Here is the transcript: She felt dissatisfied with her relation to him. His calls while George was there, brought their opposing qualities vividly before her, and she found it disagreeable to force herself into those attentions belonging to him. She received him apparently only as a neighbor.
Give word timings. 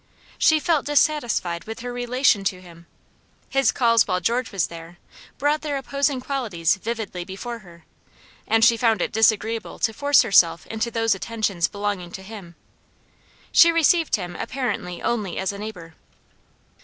She 0.39 0.59
felt 0.59 0.87
dissatisfied 0.87 1.65
with 1.65 1.81
her 1.81 1.93
relation 1.93 2.43
to 2.45 2.59
him. 2.59 2.87
His 3.51 3.71
calls 3.71 4.07
while 4.07 4.19
George 4.19 4.51
was 4.51 4.65
there, 4.65 4.97
brought 5.37 5.61
their 5.61 5.77
opposing 5.77 6.19
qualities 6.19 6.75
vividly 6.77 7.23
before 7.23 7.59
her, 7.59 7.85
and 8.47 8.65
she 8.65 8.77
found 8.77 9.03
it 9.03 9.11
disagreeable 9.11 9.77
to 9.77 9.93
force 9.93 10.23
herself 10.23 10.65
into 10.65 10.89
those 10.89 11.13
attentions 11.13 11.67
belonging 11.67 12.09
to 12.13 12.23
him. 12.23 12.55
She 13.51 13.71
received 13.71 14.15
him 14.15 14.35
apparently 14.35 15.03
only 15.03 15.37
as 15.37 15.53
a 15.53 15.59
neighbor. 15.59 15.93